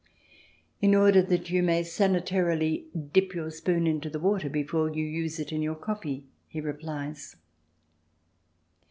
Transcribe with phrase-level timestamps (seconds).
[0.81, 5.39] "In order that you may sanitarily dip your spoon into the water before you use
[5.39, 7.35] it in your coffee," he replies.